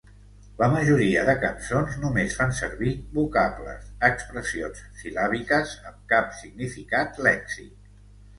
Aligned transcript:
La 0.59 0.67
majoria 0.75 1.25
de 1.25 1.33
cançons 1.43 1.97
només 2.05 2.37
fan 2.39 2.55
servir 2.59 2.93
vocables, 3.17 3.91
expressions 4.09 4.81
sil·làbiques 5.03 5.75
amb 5.91 6.01
cap 6.17 6.35
significat 6.41 7.23
lèxic. 7.31 7.95